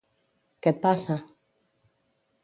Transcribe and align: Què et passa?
Què 0.67 0.71
et 0.75 0.79
passa? 0.85 1.17